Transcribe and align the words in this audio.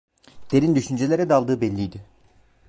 Derin 0.51 0.75
düşüncelere 0.75 1.29
daldığı 1.29 1.61
belliydi. 1.61 2.05